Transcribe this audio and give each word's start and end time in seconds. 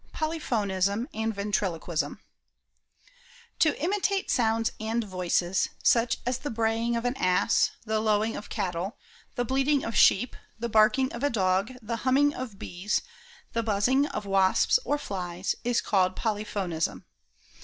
Polyphonism 0.13 1.07
and 1.13 1.31
Ventriloquism, 1.31 2.19
To 3.59 3.79
imitate 3.79 4.31
sounds 4.31 4.71
and 4.79 5.03
voices, 5.03 5.69
such 5.83 6.17
as 6.25 6.39
the 6.39 6.49
braying 6.49 6.95
of 6.95 7.05
an 7.05 7.15
ass, 7.17 7.69
the 7.85 7.99
lowing 7.99 8.35
of 8.35 8.49
cattle, 8.49 8.97
the 9.35 9.45
bleating 9.45 9.83
of 9.83 9.95
sheep, 9.95 10.35
the 10.57 10.69
barking 10.69 11.13
of 11.13 11.21
a 11.21 11.29
dog, 11.29 11.73
the 11.83 11.97
humming 11.97 12.33
of 12.33 12.57
bees, 12.57 13.03
the 13.53 13.61
buzzing 13.61 14.07
of 14.07 14.25
wasps 14.25 14.79
or 14.83 14.97
flies, 14.97 15.53
is 15.63 15.81
called 15.81 16.15
Polypho 16.15 16.65
nism. 16.65 17.03